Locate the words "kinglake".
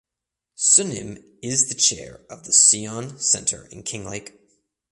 3.83-4.33